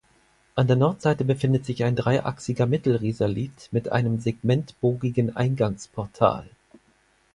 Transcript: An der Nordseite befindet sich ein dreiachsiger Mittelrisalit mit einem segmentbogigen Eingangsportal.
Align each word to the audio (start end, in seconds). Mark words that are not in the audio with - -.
An 0.55 0.65
der 0.65 0.77
Nordseite 0.77 1.23
befindet 1.25 1.63
sich 1.63 1.83
ein 1.83 1.95
dreiachsiger 1.95 2.65
Mittelrisalit 2.65 3.69
mit 3.69 3.91
einem 3.91 4.19
segmentbogigen 4.19 5.35
Eingangsportal. 5.37 6.49